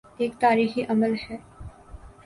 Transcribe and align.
ایک 0.17 0.31
تاریخی 0.39 0.83
عمل 0.89 1.13
ہے۔ 1.29 1.37